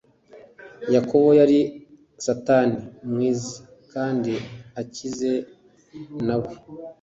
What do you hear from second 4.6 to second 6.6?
akize, nawe